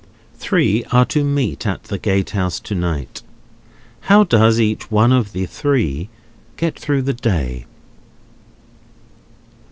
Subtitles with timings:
[0.33, 3.21] Three are to meet at the gatehouse to night.
[4.09, 6.09] How does each one of the three
[6.57, 7.67] get through the day?